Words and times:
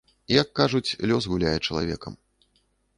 Як, 0.41 0.47
кажуць, 0.59 0.95
лёс 1.11 1.23
гуляе 1.35 1.55
чалавекам. 1.67 2.13